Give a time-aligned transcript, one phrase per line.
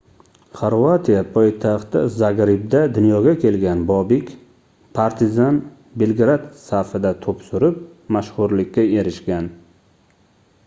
[0.59, 4.31] xorvatiya poytaxti zagrebda dunyoga kelgan bobek
[4.99, 5.59] partizan
[6.03, 7.79] belgrad safida toʻp surib
[8.17, 9.51] mashhurlikka erishgan